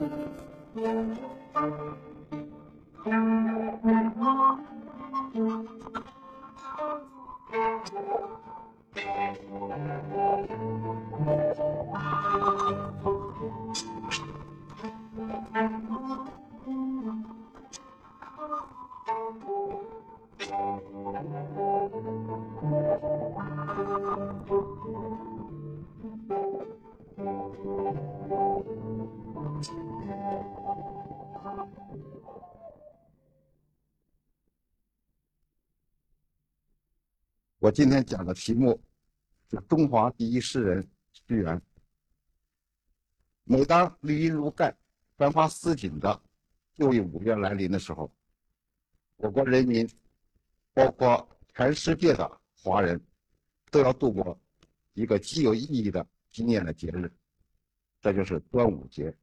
[0.00, 0.14] Thank
[3.06, 3.49] you.
[37.70, 38.80] 今天讲的题目
[39.50, 41.60] 是中华第一诗人屈原。
[43.44, 44.74] 每当绿荫如盖、
[45.16, 46.20] 繁花似锦的
[46.76, 48.10] 六月五月来临的时候，
[49.16, 49.88] 我国人民，
[50.72, 53.00] 包括全世界的华人，
[53.70, 54.38] 都要度过
[54.94, 57.12] 一个极有意义的纪念的节日，
[58.00, 59.14] 这就是端午节。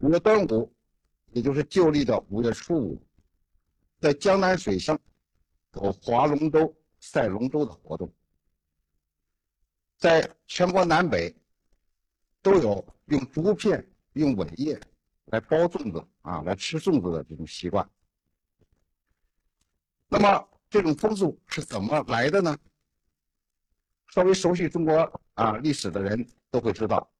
[0.00, 0.72] 五月端午，
[1.32, 3.02] 也就是旧历的五月初五，
[4.00, 4.98] 在江南水乡
[5.74, 6.74] 有划龙舟。
[7.02, 8.14] 赛龙舟的活动，
[9.98, 11.34] 在全国南北
[12.40, 14.80] 都有用竹片、用苇叶
[15.24, 17.86] 来包粽子啊，来吃粽子的这种习惯。
[20.08, 22.56] 那么这种风俗是怎么来的呢？
[24.10, 27.12] 稍微熟悉中国啊历史的人都会知道，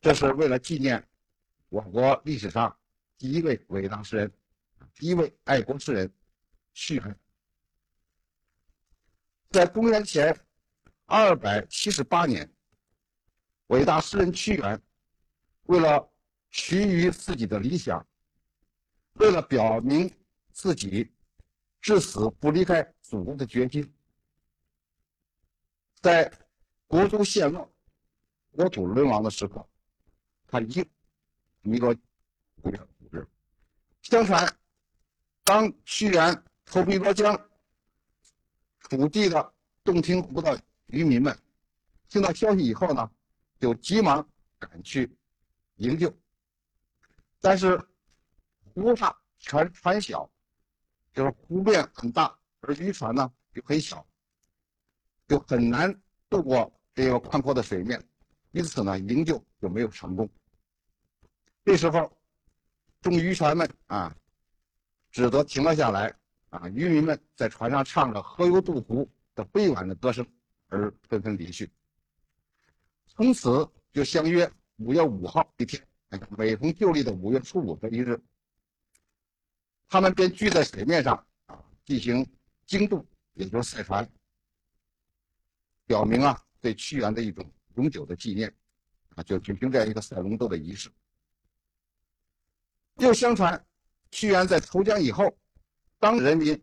[0.00, 1.08] 这是为了纪念
[1.68, 2.76] 我国历史上
[3.16, 4.32] 第一位伟大诗人、
[4.94, 6.12] 第一位爱国诗人
[6.74, 7.21] 屈原。
[9.52, 10.34] 在公元前
[11.04, 12.50] 二百七十八年，
[13.66, 14.80] 伟大诗人屈原
[15.64, 16.10] 为了
[16.48, 18.04] 徐于自己的理想，
[19.14, 20.10] 为了表明
[20.52, 21.12] 自己
[21.82, 23.92] 至死不离开祖国的决心，
[26.00, 26.32] 在
[26.86, 27.70] 国都陷落、
[28.52, 29.68] 国土沦亡的时刻，
[30.46, 30.82] 他一
[31.60, 31.94] 弥罗
[32.62, 33.28] 五月五日。
[34.00, 34.50] 相传，
[35.44, 37.38] 当屈原投汨罗江。
[38.92, 41.34] 楚地的洞庭湖的渔民们
[42.10, 43.10] 听到消息以后呢，
[43.58, 45.10] 就急忙赶去
[45.76, 46.14] 营救。
[47.40, 47.82] 但是
[48.74, 50.30] 湖大船船小，
[51.14, 54.06] 就是湖面很大，而渔船呢又很小，
[55.26, 55.98] 就很难
[56.28, 57.98] 渡过这个宽阔的水面，
[58.50, 60.28] 因此呢营救就没有成功。
[61.64, 62.14] 这时候，
[63.00, 64.14] 众渔船们啊，
[65.10, 66.14] 只得停了下来。
[66.52, 70.26] 啊，渔民们在船上唱着《河游渡湖》的悲婉的歌声，
[70.68, 71.70] 而纷纷离去。
[73.06, 75.82] 从此就相约五月五号一天，
[76.36, 78.20] 每逢旧历的五月初五这一日，
[79.88, 82.26] 他们便聚在水面上啊，进行
[82.66, 83.02] 经渡，
[83.32, 84.06] 也就是赛船，
[85.86, 88.54] 表明啊对屈原的一种永久的纪念，
[89.14, 90.90] 啊，就举行这样一个赛龙舟的仪式。
[92.96, 93.66] 又相传，
[94.10, 95.34] 屈原在投江以后。
[96.02, 96.60] 当人民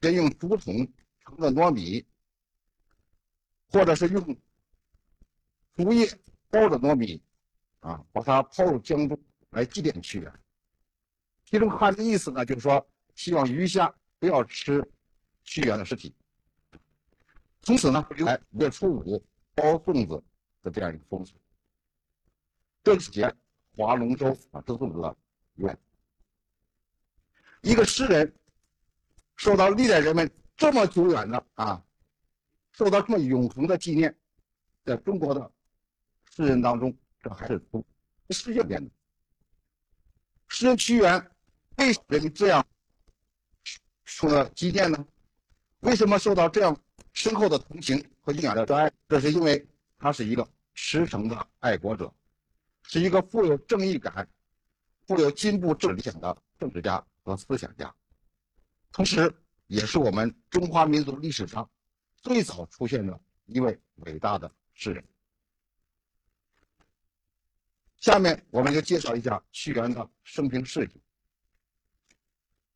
[0.00, 0.74] 便用竹筒
[1.24, 2.04] 盛着糯米，
[3.68, 4.36] 或者是用
[5.76, 6.08] 竹叶
[6.50, 7.22] 包着糯米，
[7.78, 9.16] 啊，把它抛入江中
[9.50, 10.40] 来祭奠屈原。
[11.44, 12.84] 其中含的意思呢，就是说
[13.14, 14.84] 希望鱼虾不要吃
[15.44, 16.12] 屈原的尸体。
[17.62, 19.24] 从此呢，来五月初五
[19.54, 20.20] 包粽子
[20.62, 21.36] 的这样一个风俗。
[22.82, 23.32] 这节
[23.76, 25.16] 划龙舟啊，这粽子的
[25.54, 25.78] 源。
[27.62, 28.34] 一个诗人。
[29.40, 31.82] 受到历代人们这么久远的啊，
[32.72, 34.14] 受到这么永恒的纪念，
[34.84, 35.50] 在中国的
[36.30, 37.82] 诗人当中，这还是从
[38.28, 38.90] 世界变的。
[40.48, 41.30] 诗人屈原
[41.78, 42.62] 为什么这样
[44.04, 45.02] 受了纪念呢？
[45.80, 46.78] 为什么受到这样
[47.14, 48.92] 深厚的同情和敬仰的热爱？
[49.08, 52.12] 这是因为他是一个驰骋的爱国者，
[52.82, 54.28] 是一个富有正义感、
[55.06, 57.90] 富有进步正理想的政治家和思想家。
[58.92, 59.32] 同时，
[59.68, 61.70] 也是我们中华民族历史上
[62.16, 65.04] 最早出现的一位伟大的诗人。
[67.98, 71.00] 下面，我们就介绍一下屈原的生平事迹。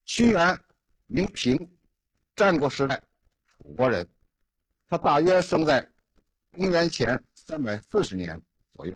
[0.04, 0.58] 屈原，
[1.06, 1.76] 名平，
[2.36, 3.02] 战国时代
[3.48, 4.08] 楚国人，
[4.86, 5.90] 他大约生在
[6.52, 8.40] 公元前三百四十年
[8.72, 8.94] 左右。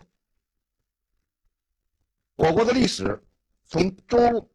[2.35, 3.21] 我国的历史
[3.65, 4.49] 从周。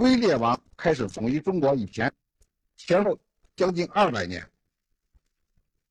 [0.00, 2.10] 威烈王开始统一中国以前，
[2.78, 3.18] 前后
[3.54, 4.50] 将近二百年。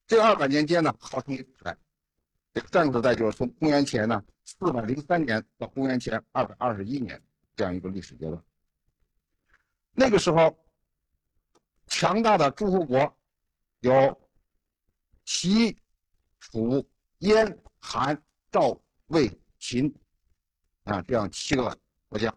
[0.07, 1.77] 这二百年间呢，号称一代。
[2.51, 7.21] 这个战国时代就是从公元前呢四百零三年到公元前二百二十一年
[7.55, 8.43] 这样一个历史阶段。
[9.91, 10.57] 那个时候，
[11.85, 13.15] 强大的诸侯国
[13.81, 14.19] 有
[15.23, 15.77] 齐、
[16.39, 16.83] 楚、
[17.19, 18.19] 燕、韩、
[18.51, 18.75] 赵、
[19.07, 19.29] 魏、
[19.59, 19.93] 秦，
[20.85, 21.77] 啊这样七个
[22.07, 22.35] 国家，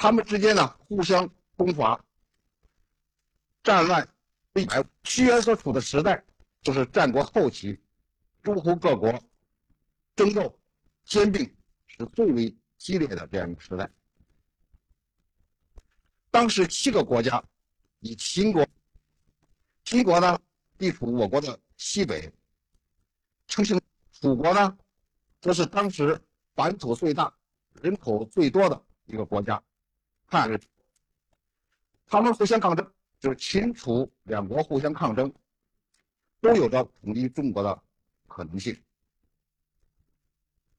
[0.00, 2.00] 他们之间呢互相攻伐，
[3.64, 4.08] 战乱
[4.52, 4.82] 不百。
[5.02, 6.24] 屈原所处的时代
[6.62, 7.76] 就是战国后期，
[8.40, 9.12] 诸侯各国
[10.14, 10.56] 争斗
[11.04, 11.44] 兼并
[11.88, 13.90] 是最为激烈的这样一个时代。
[16.30, 17.42] 当时七个国家，
[17.98, 18.64] 以秦国，
[19.84, 20.38] 秦国呢
[20.78, 22.32] 地处我国的西北，
[23.48, 23.80] 称姓
[24.12, 24.78] 楚国呢，
[25.40, 26.20] 则是当时
[26.54, 27.34] 版图最大、
[27.82, 29.60] 人口最多的一个国家。
[30.28, 30.60] 看，
[32.06, 35.32] 他们互相抗争，就是秦楚两国互相抗争，
[36.40, 37.82] 都有着统一中国的
[38.26, 38.80] 可能性。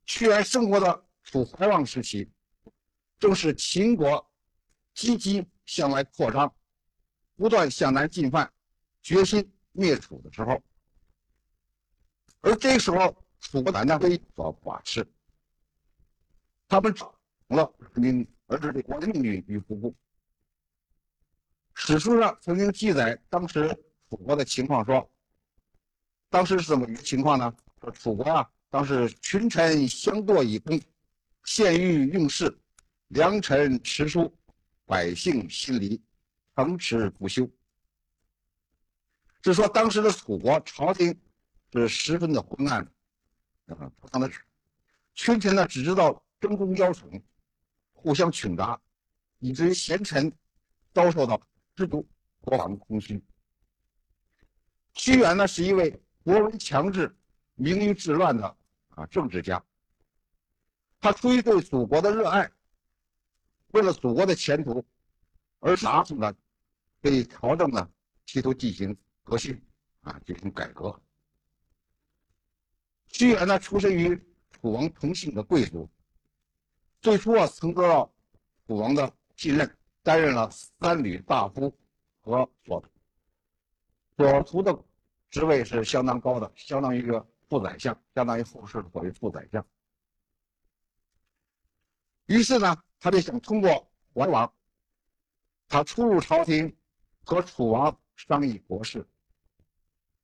[0.06, 2.32] 屈原生活的楚怀王时期，
[3.20, 4.26] 正是秦国。
[4.96, 6.54] 积极向外扩张，
[7.38, 8.52] 不断向南进犯，
[9.02, 10.62] 决心灭楚的时候，
[12.42, 15.08] 而这时候楚国呢被所把持，
[16.68, 17.10] 他们成
[17.48, 19.96] 了肯定儿子的国的命运与不顾。
[21.76, 23.70] 史书上曾经记载当时
[24.10, 25.10] 楚国的情况，说
[26.30, 27.56] 当时是怎么一个情况呢？
[27.80, 30.82] 说楚国啊，当时群臣相堕以功，
[31.46, 32.60] 献欲用事，
[33.08, 34.36] 良臣持书。
[34.86, 36.02] 百姓心离，
[36.56, 37.48] 城池不休。
[39.44, 41.16] 是说当时的楚国朝廷
[41.72, 42.82] 是十分的昏暗，
[43.68, 44.28] 啊，非常的
[45.14, 47.22] 群臣呢只知道争功邀宠，
[48.02, 48.80] 互相倾轧，
[49.40, 50.32] 以至于贤臣
[50.94, 51.40] 遭受到
[51.76, 52.08] 制度
[52.40, 53.22] 国王的空虚。
[54.94, 57.14] 屈原呢是一位国威强制、
[57.56, 58.58] 名于治乱的
[58.96, 59.62] 啊政治家，
[61.02, 62.50] 他出于对祖国的热爱。
[63.72, 64.84] 为了祖国的前途，
[65.60, 66.34] 而拿出了
[67.02, 67.90] 对朝政呢，
[68.26, 69.62] 企图进行革新
[70.02, 70.98] 啊，进行改革。
[73.10, 74.16] 屈原呢，出身于
[74.52, 75.90] 楚王同姓的贵族，
[77.02, 78.14] 最初啊，曾得到
[78.68, 81.76] 楚王的信任，担任了三闾大夫
[82.22, 82.84] 和所
[84.18, 84.78] 所徒的
[85.30, 89.66] 职位是相当高的，相当于一个副宰相，相当于后世所谓副宰相。
[92.28, 92.76] 于是呢。
[93.02, 94.54] 他就想通过怀王，
[95.70, 96.76] 他出入朝廷，
[97.24, 99.08] 和楚王商议国事，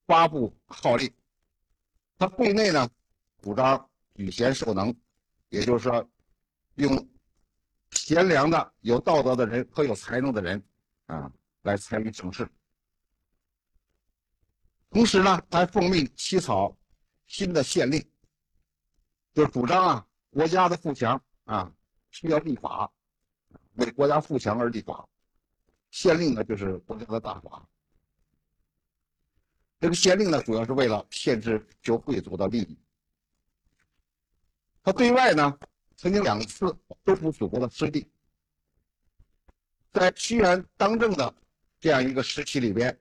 [0.06, 1.10] 发布号令。
[2.18, 2.90] 他对内呢，
[3.42, 4.94] 主张举贤授能，
[5.48, 6.06] 也就是说，
[6.76, 7.10] 用
[7.92, 10.64] 贤良的、有道德的人和有才能的人
[11.08, 11.32] 啊
[11.64, 12.48] 来参与政事。
[14.90, 16.78] 同时呢，还奉命起草
[17.28, 18.04] 新的县令，
[19.34, 21.72] 就主张啊国家的富强啊。
[22.12, 22.90] 需要立法，
[23.74, 25.06] 为国家富强而立法。
[25.92, 27.68] 县令呢，就是国家的大法。
[29.82, 32.80] 这个县令呢，主要是为了限制旧贵族的利益。
[34.82, 35.60] 他对外呢，
[35.96, 36.66] 曾经两次
[37.06, 38.10] 收复祖国的失地。
[39.92, 41.34] 在屈原当政的
[41.80, 43.00] 这样一个时期里边，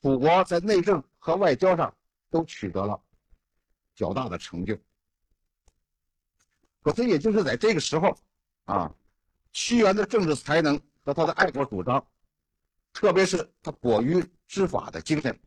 [0.00, 1.94] 楚国在内政和外交上
[2.30, 3.00] 都取得了
[3.94, 4.78] 较大的成就。
[6.80, 8.16] 可是，也就是在这个时候，
[8.64, 8.92] 啊，
[9.52, 12.04] 屈原的政治才能和他的爱国主张，
[12.92, 15.38] 特别是他果于知法的精神，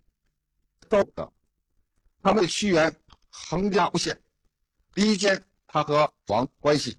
[0.87, 1.33] 道德，
[2.21, 2.95] 他为屈原
[3.29, 4.17] 横加诬陷，
[4.93, 5.43] 离间
[5.75, 6.97] 他和王关系，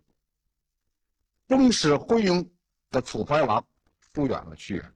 [1.48, 2.46] 终使昏庸
[2.90, 3.66] 的楚怀王
[4.12, 4.94] 疏远了屈原。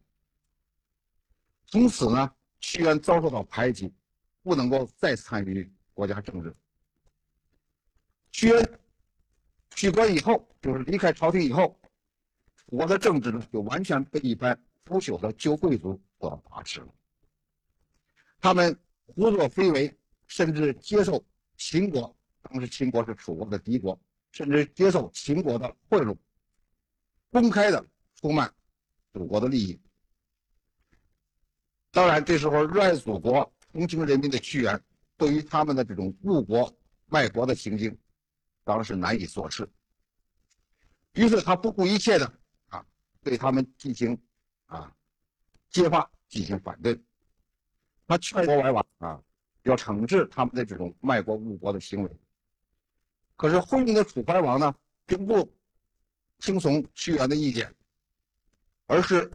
[1.64, 3.90] 从此呢，屈原遭受到排挤，
[4.42, 6.54] 不能够再参与国家政治。
[8.30, 8.80] 屈原。
[9.74, 11.80] 去官以后，就是离开朝廷以后，
[12.66, 16.94] 我的政治呢，就完全被一般腐朽的旧贵族所把持了。
[18.38, 21.24] 他们胡作非为，甚至接受
[21.56, 23.98] 秦国（当时秦国是楚国的敌国），
[24.32, 26.16] 甚至接受秦国的贿赂，
[27.30, 28.50] 公开的出卖
[29.12, 29.80] 祖国的利益。
[31.90, 34.80] 当然，这时候热爱祖国、同情人民的屈原，
[35.16, 36.72] 对于他们的这种误国
[37.06, 37.96] 卖国的行径。
[38.62, 39.68] 当时难以做事，
[41.14, 42.32] 于是他不顾一切的
[42.68, 42.86] 啊，
[43.22, 44.16] 对他们进行
[44.66, 44.94] 啊
[45.70, 47.00] 揭发，进行反对。
[48.06, 49.20] 他劝国外王啊，
[49.62, 52.10] 要惩治他们的这种卖国误国的行为。
[53.40, 54.74] 可是昏庸的楚怀王呢，
[55.06, 55.50] 并不
[56.40, 57.74] 听从屈原的意见，
[58.86, 59.32] 而是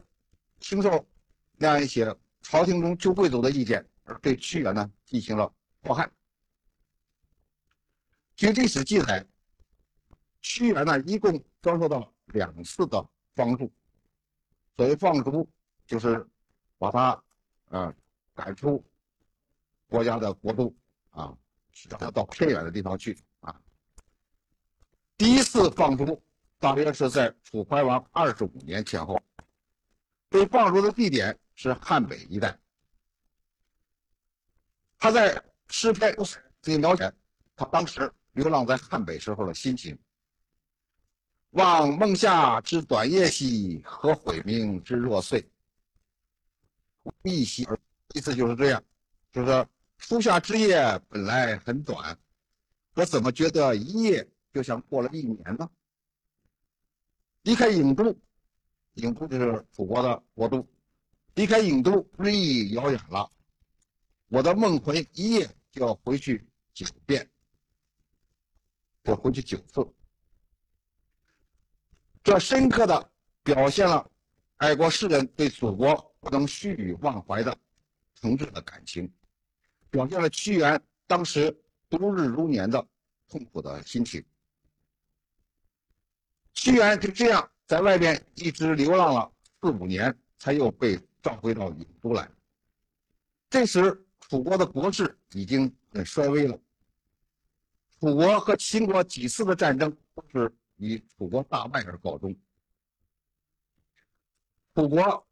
[0.60, 1.04] 听受
[1.56, 6.08] 那样一些朝廷中旧贵族的意见，而对屈原呢进行了迫害。
[8.36, 9.26] 据历史记载，
[10.40, 13.68] 屈原呢一共遭受到两次的放逐。
[14.76, 15.50] 所谓放逐，
[15.84, 16.24] 就是
[16.78, 17.20] 把他
[17.70, 17.92] 啊
[18.36, 18.84] 赶出
[19.88, 20.72] 国家的国都
[21.10, 21.36] 啊，
[21.90, 23.18] 让他到偏远的地方去。
[25.18, 26.22] 第一次放逐
[26.58, 29.18] 大约是在楚怀王二十五年前后，
[30.28, 32.58] 被放逐的地点是汉北一带。
[34.98, 36.14] 他在诗篇
[36.64, 37.10] 里描写
[37.54, 39.98] 他当时流浪在汉北时候的心情。
[41.50, 45.48] 望梦夏之短夜兮，和晦明之若岁。
[47.22, 47.78] 一夕而
[48.14, 48.82] 意思就是这样，
[49.32, 52.18] 就是说初夏之夜本来很短，
[52.94, 55.70] 我怎么觉得一夜就像过了一年呢？
[57.42, 58.04] 离开郢都，
[58.94, 60.66] 郢都就是楚国的国都，
[61.34, 63.30] 离开郢都日益遥远了。
[64.28, 67.30] 我的梦回一夜就要回去九遍，
[69.04, 69.86] 我回去九次。
[72.24, 74.10] 这深刻的表现了
[74.56, 77.54] 爱国诗人对祖国不能虚与忘怀的
[78.14, 79.12] 诚挚的感情，
[79.90, 81.54] 表现了屈原当时
[81.90, 82.82] 度日如年的
[83.28, 84.24] 痛苦的心情。
[86.56, 89.32] 屈原就这样在外边一直流浪了
[89.62, 92.28] 四五年，才又被召回到郢都来。
[93.48, 96.58] 这时，楚国的国势已经很衰微了。
[98.00, 100.52] 楚国和秦国几次的战争都是。
[100.78, 102.36] 以楚国大败而告终，
[104.74, 105.26] 楚国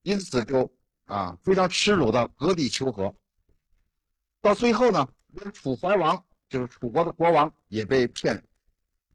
[0.00, 0.72] 因此就
[1.04, 3.14] 啊非常耻辱的割地求和。
[4.40, 8.42] 到最后呢，连楚怀王就是楚国的国王也被骗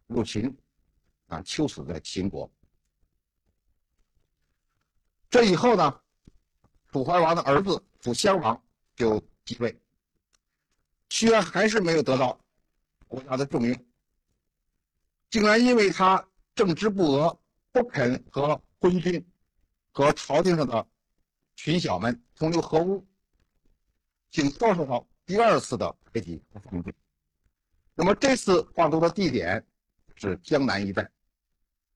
[0.06, 0.56] 入秦，
[1.28, 2.50] 啊囚死在秦国。
[5.30, 6.02] 这以后呢，
[6.92, 8.62] 楚怀王的儿子楚襄王
[8.96, 9.78] 就继位，
[11.10, 12.40] 屈原还是没有得到
[13.08, 13.86] 国家的重用。
[15.30, 17.38] 竟然因为他正直不阿，
[17.72, 19.24] 不肯和昏君
[19.92, 20.88] 和朝廷上的
[21.56, 23.06] 群小们同流合污，
[24.32, 26.90] 竟遭受到第二次的排挤和放逐。
[27.94, 29.66] 那么这次放逐的地点
[30.16, 31.12] 是江南一带，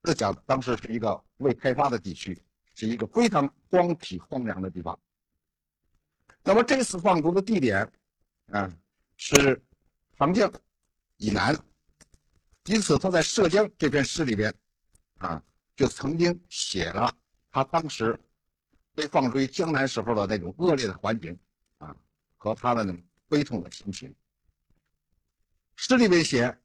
[0.03, 2.41] 这讲当时是一个未开发的地区，
[2.73, 4.99] 是一个非常荒僻荒凉的地方。
[6.43, 7.87] 那么这次放逐的地点，
[8.47, 8.71] 啊，
[9.15, 9.61] 是
[10.17, 10.51] 长江
[11.17, 11.55] 以南。
[12.65, 14.53] 因此，他在《涉江》这篇诗里边，
[15.17, 15.41] 啊，
[15.75, 17.11] 就曾经写了
[17.51, 18.19] 他当时
[18.93, 21.37] 被放逐于江南时候的那种恶劣的环境，
[21.79, 21.95] 啊，
[22.37, 24.13] 和他的那种悲痛的心情。
[25.75, 26.55] 诗里面写：“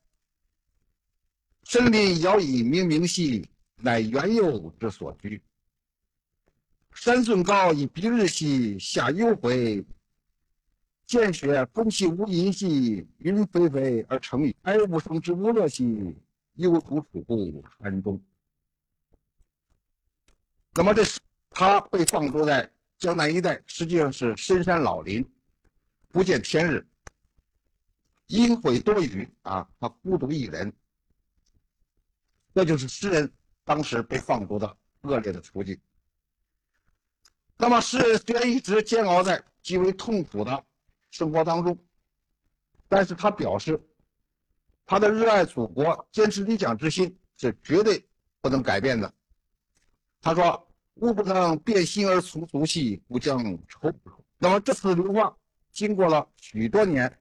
[1.69, 3.45] 深林杳以冥冥兮，
[3.79, 5.43] 乃元佑之所居。
[6.93, 9.85] 山峻高以蔽日兮，下幽回。”
[11.09, 16.17] 见雪风起无垠兮，云霏霏而成雨；哀吾生之无乐兮，
[16.55, 18.21] 忧独处故山中。
[20.73, 21.19] 那么，这是
[21.51, 25.29] 他被放逐在江南一带，实际上是深山老林，
[26.13, 26.87] 不见天日，
[28.29, 30.73] 阴晦多雨啊，他孤独一人。
[32.57, 33.31] 这就是诗人
[33.65, 35.79] 当时被放逐的恶劣的处境。
[37.59, 40.65] 那么，诗人虽然一直煎熬在极为痛苦的。
[41.11, 41.79] 生活当中，
[42.89, 43.79] 但是他表示，
[44.87, 48.03] 他的热爱祖国、坚持理想之心是绝对
[48.41, 49.13] 不能改变的。
[50.23, 53.93] 他说：“吾不能变心而从俗兮，吾将愁。”
[54.39, 55.37] 那么这次流放
[55.71, 57.19] 经过了许多年，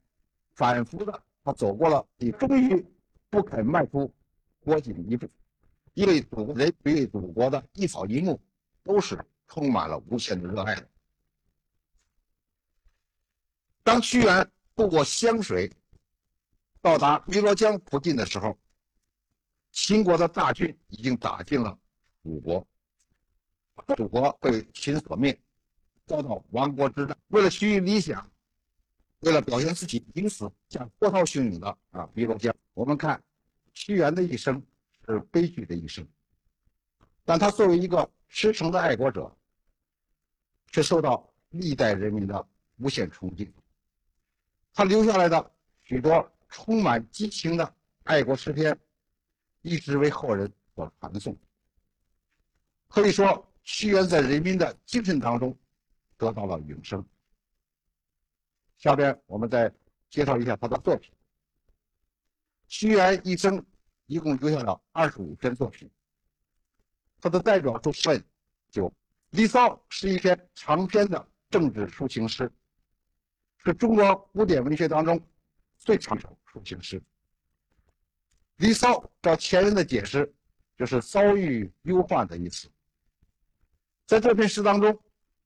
[0.53, 2.85] 反复的他走过了，也终于
[3.29, 4.13] 不肯迈出
[4.65, 5.29] 国境一步，
[5.93, 8.41] 因为祖人对祖国的一草一木
[8.83, 10.89] 都是充满了无限的热爱的。
[13.83, 15.71] 当屈原渡过湘水，
[16.81, 18.57] 到达汨罗江附近的时候，
[19.71, 21.77] 秦国的大军已经打进了
[22.23, 22.67] 楚国，
[23.95, 25.39] 楚国被秦所灭，
[26.07, 27.15] 遭到亡国之战。
[27.27, 28.27] 为了趋于理想，
[29.19, 33.23] 为了表现自己濒死向波涛汹涌的啊汨罗江，我们看
[33.75, 34.59] 屈原的一生
[35.05, 36.07] 是悲剧的一生，
[37.23, 39.31] 但他作为一个赤诚的爱国者，
[40.71, 43.53] 却受到历代人民的无限崇敬。
[44.73, 45.51] 他留下来的
[45.83, 48.77] 许多充满激情的爱国诗篇，
[49.61, 51.37] 一直为后人所传颂。
[52.87, 55.55] 可以说，屈原在人民的精神当中
[56.17, 57.05] 得到了永生。
[58.77, 59.71] 下边我们再
[60.09, 61.11] 介绍一下他的作品。
[62.67, 63.63] 屈原一生
[64.05, 65.89] 一共留下了二十五篇作品。
[67.21, 68.23] 他的代表作品
[68.69, 68.87] 就
[69.31, 72.51] 《离骚》是一篇长篇的政治抒情诗。
[73.63, 75.19] 是中国古典文学当中
[75.77, 76.99] 最长的抒情诗。
[78.57, 80.31] 《离骚》照前人的解释，
[80.77, 82.69] 就是遭遇忧患的意思。
[84.05, 85.01] 在这篇诗当中，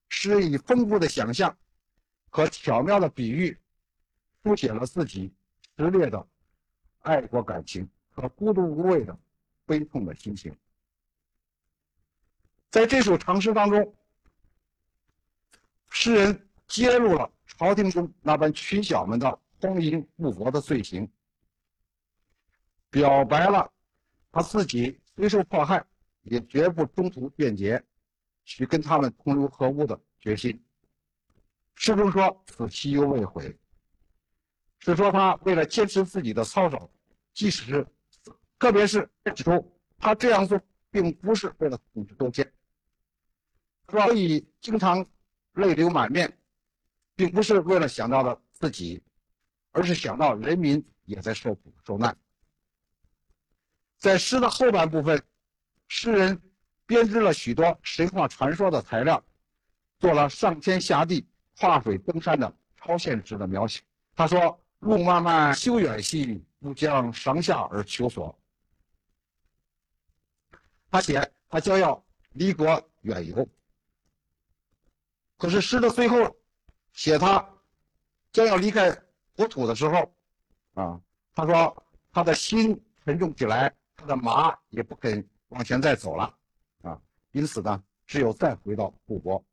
[0.10, 1.58] 诗人以丰富的想象
[2.30, 3.58] 和巧妙的比喻，
[4.44, 5.34] 书写了自己
[5.78, 6.28] 炽烈的
[7.00, 9.18] 爱国感情和孤独无畏的
[9.66, 10.56] 悲痛的心情。
[12.70, 13.96] 在这首长诗当中，
[15.90, 21.10] 诗人揭露了朝廷中那班群小们的荒淫误国的罪行，
[22.90, 23.72] 表白了
[24.32, 25.84] 他自己虽受迫害，
[26.22, 27.84] 也绝不中途变节，
[28.46, 30.64] 去跟他们同流合污的决心。
[31.76, 33.58] 诗中说：“此其犹未悔。”
[34.80, 36.92] 是说他为了坚持自己的操守，
[37.34, 37.88] 即使是，
[38.58, 40.60] 特别是指出他这样做
[40.90, 42.52] 并不是为了统治多见。
[43.90, 45.06] 所以经常
[45.54, 46.38] 泪流满面，
[47.16, 49.02] 并不是为了想到了自己，
[49.72, 52.16] 而是想到人民也在受苦受难。
[53.98, 55.22] 在诗的后半部分，
[55.88, 56.42] 诗人
[56.86, 59.22] 编织了许多神话传说的材料，
[59.98, 63.82] 做了上天下地、跨水登山的超现实的描写。
[64.16, 68.38] 他说：“路漫漫修远兮，吾将上下而求索。”
[70.92, 73.48] 他写他将要离国远游。
[75.38, 76.36] 可是诗的最后，
[76.94, 77.48] 写他
[78.32, 78.92] 将要离开
[79.36, 80.14] 国土的时候，
[80.74, 81.00] 啊，
[81.34, 86.38] 他说他的心沉重起来，他的马也不肯往前再走了，
[86.82, 87.00] 啊，
[87.32, 89.44] 因此呢，只有再回到故国。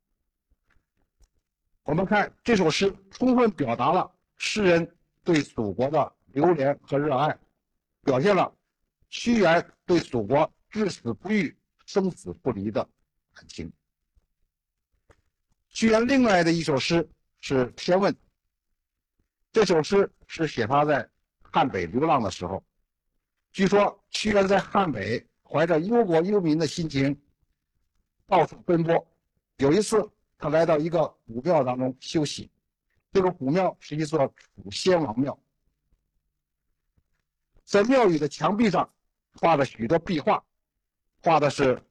[1.83, 4.96] 我们看这首诗，充分表达了诗人
[5.27, 7.37] 对祖国的留恋和热爱，
[8.01, 8.49] 表现了
[9.09, 11.53] 屈原对祖国至死不渝、
[11.85, 12.81] 生死不离的
[13.33, 13.69] 感情。
[15.67, 17.05] 屈原另外的一首诗
[17.41, 18.13] 是《天问》。
[19.51, 21.05] 这首诗是写他在
[21.41, 22.63] 汉北流浪的时候。
[23.51, 27.21] 据说屈原在汉北怀着忧国忧民的心情，
[28.25, 29.05] 到处奔波。
[29.57, 32.49] 有一次，他来到一个古庙当中休息。
[33.17, 35.35] 这个古庙是一座楚先王庙，
[37.63, 38.87] 在庙宇的墙壁上
[39.33, 40.45] 画了许多壁画，
[41.23, 41.81] 画的是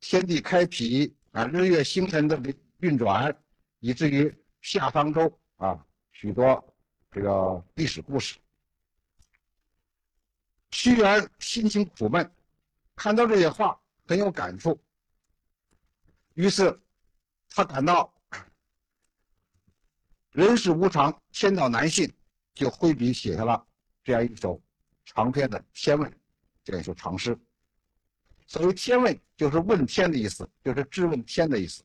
[0.00, 2.38] 天地开辟啊，日月星辰的。
[2.80, 3.34] 运转，
[3.80, 6.62] 以至于夏商周啊，许多
[7.10, 8.36] 这个历史故事。
[10.70, 12.30] 屈原心情苦闷，
[12.94, 14.78] 看到这些画很有感触，
[16.34, 16.78] 于是
[17.48, 18.12] 他感到
[20.36, 22.12] 人世无常，天道难信，
[22.52, 23.66] 就挥笔写下了
[24.04, 24.60] 这样一首
[25.06, 26.10] 长篇的《天问》，
[26.62, 27.34] 这样一首长诗。
[28.46, 31.82] 所谓“天问”，就是问天的意思，就是质问天的意思。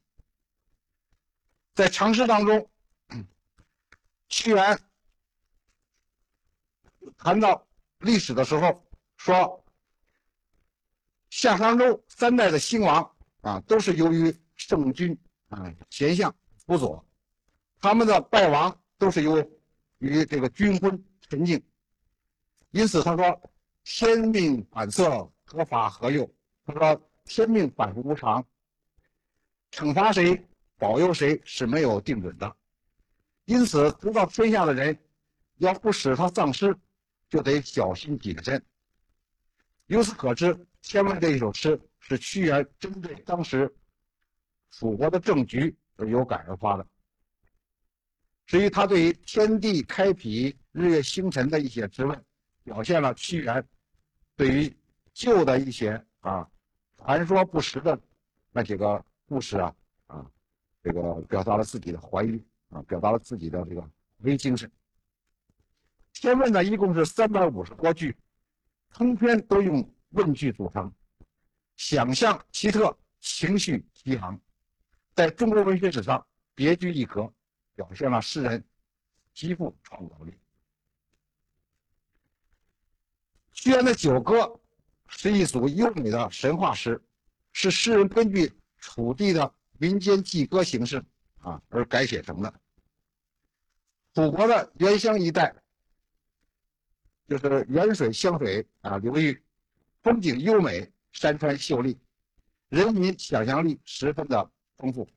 [1.73, 2.69] 在长诗当中，
[4.27, 4.77] 屈原
[7.15, 7.65] 谈到
[7.99, 8.85] 历史的时候
[9.15, 9.63] 说，
[11.29, 16.35] 夏商周三代的兴亡啊，都是由于圣君啊贤相
[16.65, 17.05] 辅佐，
[17.81, 19.37] 他们的败亡都是由
[19.97, 21.61] 于这个君昏沉静。
[22.69, 23.51] 因此他说
[23.83, 26.31] ：“天命反侧，何法何佑？”
[26.65, 28.45] 他说：“天命反复无常，
[29.71, 32.55] 惩罚谁？”保佑谁是没有定准的，
[33.45, 34.97] 因此得到天下的人，
[35.57, 36.75] 要不使他丧失，
[37.29, 38.59] 就得小心谨慎。
[39.85, 43.71] 由此可知，《天问》这一首诗是屈原针对当时
[44.71, 46.87] 蜀国的政局而有感而发的。
[48.51, 52.21] 至于他对于天地开辟、日月星辰的一些质问，
[52.65, 53.65] 表现了屈原
[54.35, 54.77] 对于
[55.13, 56.45] 旧的一些啊
[56.97, 57.97] 传说不实的
[58.51, 59.73] 那几个故事啊
[60.07, 60.29] 啊。
[60.83, 63.81] 这个表达了自己的怀疑啊，表达了自己的这个
[64.21, 64.69] 怀疑精神。
[66.11, 68.13] 天问呢，一共是三百五十多句，
[68.89, 70.93] 通篇都用问句组成，
[71.77, 74.37] 想象奇特，情绪激昂，
[75.15, 77.33] 在中国文学史上别具一格，
[77.81, 78.63] 表现了诗人
[79.33, 80.33] 极富创造力。
[83.53, 84.37] 屈原的《九歌》
[85.07, 87.01] 是一组优美的神话诗，
[87.53, 89.51] 是诗人根据楚地的。
[89.79, 91.03] 民间祭歌形式
[91.39, 92.53] 啊，而改写成的。
[94.13, 95.51] 楚国的原乡一带，
[97.27, 99.43] 就是沅水湘水啊流域，
[100.03, 101.97] 风景优美，山川秀丽，
[102.69, 105.09] 人民想象力十分的丰富。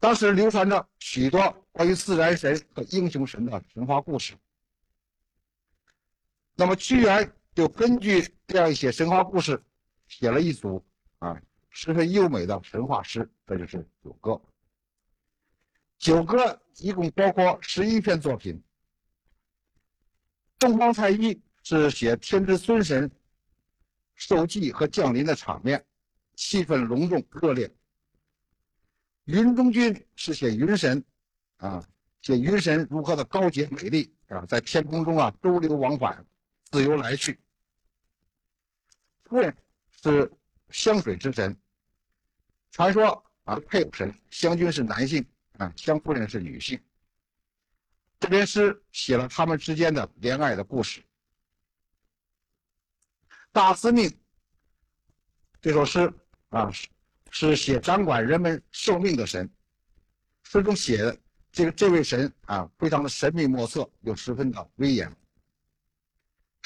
[0.00, 4.34] 当时流传着许多关于自然神和英雄神的神话故事。
[6.56, 9.62] 那么屈原就根据这样一些神话故事，
[10.08, 10.84] 写了一组
[11.18, 11.40] 啊。
[11.72, 14.32] 十分优美的神话诗，这就是《九歌》。
[15.98, 16.44] 《九歌》
[16.78, 18.60] 一共包括十一篇作品。
[20.58, 23.08] 东方太一是写天之孙神
[24.16, 25.84] 受祭和降临的场面，
[26.34, 27.72] 气氛隆重热烈。
[29.30, 31.02] 云中君是写云神，
[31.58, 31.86] 啊，
[32.20, 36.26] 写云神如何的高洁美丽啊，在天空中啊周流往返，
[36.72, 37.38] 自由来去。
[39.24, 39.56] 夫人
[40.02, 40.28] 是
[40.70, 41.56] 香水之神，
[42.72, 45.24] 传说啊，配偶神湘君是男性
[45.58, 46.80] 啊，湘夫人是女性。
[48.18, 51.00] 这篇诗写了他们之间的恋爱的故事。
[53.52, 54.12] 大司命
[55.62, 56.12] 这首诗
[56.48, 56.68] 啊，
[57.30, 59.48] 是写掌管人们寿命的神。
[60.42, 61.16] 诗中写的
[61.52, 65.10] 这个这位神啊，非常的神秘莫测，又十分的威严。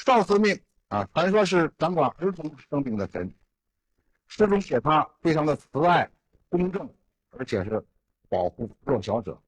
[0.03, 3.33] 少司命啊，传说是掌管儿童生命的神。
[4.27, 6.09] 诗中写他非常的慈爱、
[6.49, 6.91] 公正，
[7.31, 7.83] 而且是
[8.27, 9.39] 保护弱小者。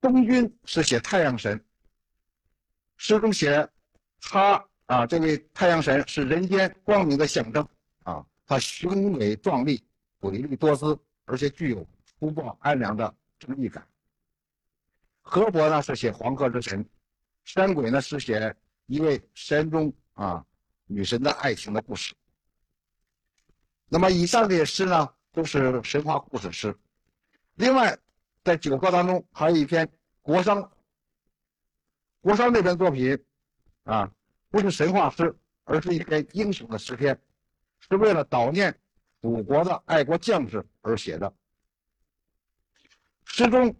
[0.00, 1.62] 东君是写太阳神。
[2.96, 3.66] 诗中写
[4.20, 7.66] 他啊，这位太阳神是人间光明的象征
[8.44, 9.82] 啊，他雄伟壮丽、
[10.18, 11.86] 瑰丽多姿，而且具有。
[12.20, 13.86] 粗暴安良的正义感。
[15.20, 16.88] 河伯呢是写黄河之神，
[17.42, 18.54] 山鬼呢是写
[18.86, 20.46] 一位山中啊
[20.86, 22.14] 女神的爱情的故事。
[23.88, 26.74] 那么以上这些诗呢都是神话故事诗。
[27.56, 27.98] 另外，
[28.44, 29.86] 在九歌当中还有一篇
[30.22, 30.66] 国殇。
[32.20, 33.18] 国殇这篇作品
[33.82, 34.10] 啊
[34.50, 37.20] 不是神话诗，而是一篇英雄的诗篇，
[37.88, 38.76] 是为了悼念
[39.20, 41.32] 祖国的爱国将士而写的。
[43.24, 43.74] 诗中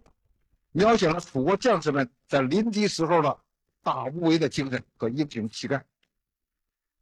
[0.71, 3.39] 描写了楚国将士们在临敌时候的
[3.81, 5.85] 大无畏的精神和英雄气概。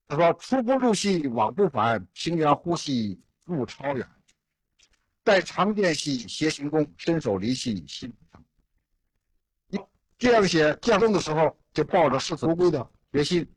[0.08, 4.08] 他说：“出不入戏，往不返，平原呼吸入超远。
[5.24, 8.46] 待长剑兮携行宫，伸手离兮心不伤。”
[10.20, 13.50] 这样写将终的时候，就抱着视死如归的决心，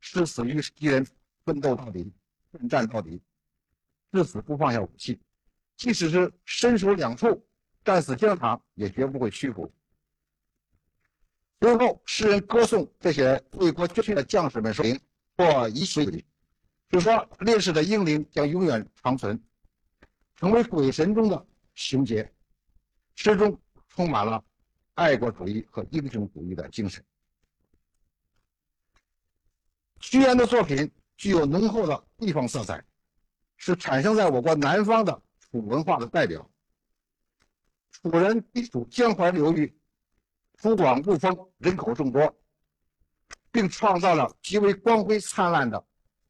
[0.00, 1.06] 誓死与敌人
[1.44, 2.12] 奋斗到底，
[2.56, 3.22] 奋战到底，
[4.12, 5.20] 至死不放下武器，
[5.76, 7.46] 即使是身首两处。
[7.84, 9.72] 战死疆场也绝不会屈服。
[11.60, 14.84] 最后，诗人歌颂这些为国捐躯的将士们说
[15.38, 16.26] ：“或以水礼，
[16.88, 19.40] 就说烈士的英灵将永远长存，
[20.34, 22.28] 成为鬼神中的雄杰。”
[23.14, 23.56] 诗中
[23.88, 24.44] 充满了
[24.94, 27.04] 爱国主义和英雄主义的精神。
[30.00, 32.82] 屈原的作品具有浓厚的地方色彩，
[33.56, 36.48] 是产生在我国南方的楚文化的代表。
[37.90, 39.74] 楚人地处江淮流域，
[40.56, 42.36] 幅广物丰，人口众多，
[43.50, 45.82] 并创造了极为光辉灿烂的、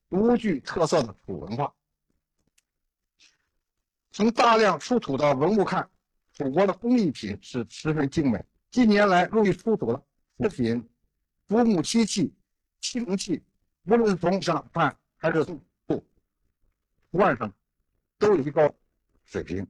[0.08, 1.74] 独具特色的楚文化。
[4.12, 5.90] 从大量出土的文物看，
[6.32, 8.42] 楚国的工艺品是十分精美。
[8.70, 10.02] 近年来陆续出土的
[10.36, 10.88] 物品、
[11.48, 12.32] 竹木漆器、
[12.80, 13.42] 青铜器，
[13.86, 16.04] 无论是从上看还是从图
[17.20, 17.52] 案上，
[18.18, 18.68] 都有一高
[19.24, 19.66] 水平。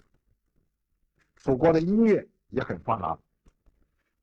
[1.36, 3.16] 楚国的音乐也很发达。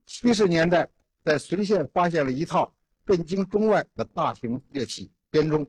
[0.05, 0.89] 七十年代，
[1.23, 2.73] 在随县发现了一套
[3.05, 5.65] 震惊中外的大型乐器编钟。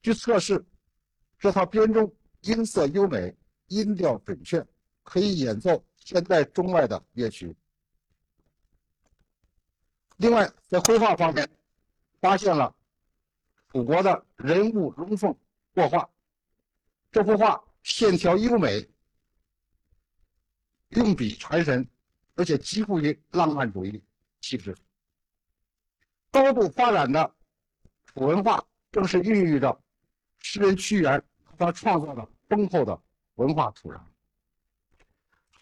[0.00, 0.64] 据测试，
[1.38, 3.36] 这套编钟音色优美，
[3.66, 4.66] 音调准确，
[5.02, 7.54] 可以演奏现代中外的乐曲。
[10.16, 11.48] 另外，在绘画方面，
[12.20, 12.74] 发现了
[13.70, 15.36] 楚国的人物龙凤
[15.74, 16.08] 国画。
[17.10, 18.88] 这幅画线条优美。
[20.90, 21.86] 用笔传神，
[22.34, 24.02] 而且极富于浪漫主义
[24.40, 24.74] 气质。
[26.30, 27.34] 高度发展的
[28.06, 29.78] 楚文化，正是孕育着
[30.38, 31.22] 诗人屈原
[31.58, 32.98] 他创造的丰厚的
[33.34, 34.00] 文化土壤。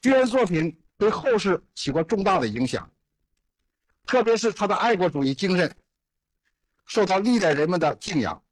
[0.00, 2.88] 屈原作品对后世起过重大的影响，
[4.04, 5.76] 特别是他的爱国主义精神，
[6.86, 8.42] 受到历代人们的敬仰。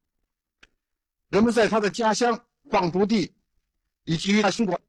[1.29, 3.33] 人们在他的家乡放逐地
[4.03, 4.79] 以及他兴国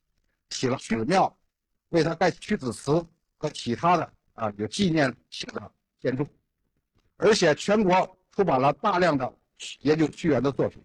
[0.50, 1.34] 起了寺庙。
[1.90, 2.92] 为他盖屈子祠
[3.36, 6.26] 和其他的啊有纪念性的建筑，
[7.16, 9.32] 而且全国出版了大量的
[9.82, 10.82] 研究屈原的作品。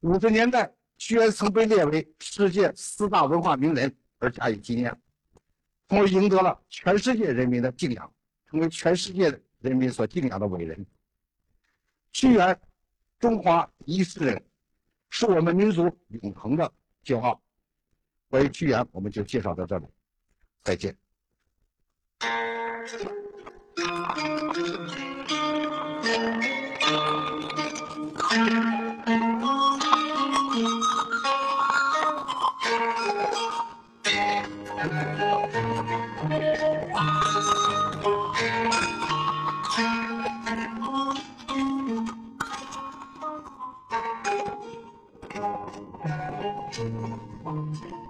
[0.00, 4.94] 五十年代，屈原曾被列为世界四大文化名人而加以纪念，
[5.88, 8.12] 从而赢得了全世界人民的敬仰，
[8.50, 9.30] 成为全世界
[9.60, 10.84] 人民所敬仰的伟人。
[12.18, 12.58] 屈原，
[13.18, 14.42] 中华一世人，
[15.10, 15.82] 是我们民族
[16.22, 16.72] 永恒的
[17.04, 17.38] 骄傲。
[18.30, 19.86] 关于屈原，我们就介绍到这里，
[20.62, 20.96] 再见。